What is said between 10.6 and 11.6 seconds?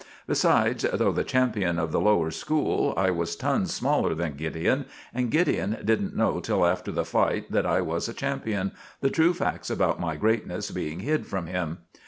being hid from